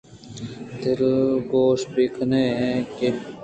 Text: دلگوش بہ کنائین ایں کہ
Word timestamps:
دلگوش 0.81 1.81
بہ 1.93 2.03
کنائین 2.15 2.53
ایں 2.61 2.81
کہ 2.95 3.07